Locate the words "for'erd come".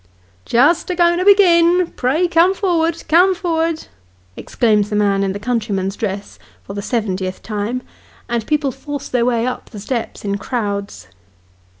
2.55-3.35